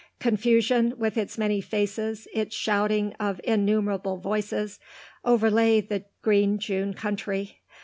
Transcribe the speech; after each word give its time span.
Confusion, 0.19 0.95
with 0.97 1.15
its 1.15 1.37
many 1.37 1.61
faces, 1.61 2.27
its 2.33 2.55
shouting 2.55 3.13
of 3.19 3.39
innumerable 3.43 4.17
voices, 4.17 4.79
overlay 5.23 5.79
the 5.79 6.05
green 6.23 6.57
June 6.57 6.95
country. 6.95 7.59